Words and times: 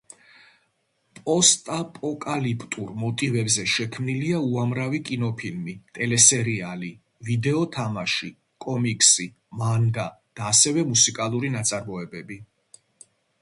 პოსტაპოკალიპტურ 1.25 2.93
მოტივებზე 3.01 3.65
შექმნილია 3.73 4.39
უამრავი 4.45 5.01
კინოფილმი, 5.11 5.75
ტელესერიალი, 5.99 6.91
ვიდეო 7.29 7.61
თამაში, 7.77 8.33
კომიქსი, 8.67 9.29
მანგა 9.63 10.07
და 10.41 10.49
ასევე 10.55 10.87
მუსიკალური 10.95 11.53
ნაწარმოებები. 11.59 12.41